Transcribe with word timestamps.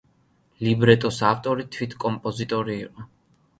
ლიბრეტოს 0.67 1.19
ავტორი 1.33 1.67
თვით 1.77 1.95
კომპოზიტორი 2.07 2.77
იყო. 2.89 3.09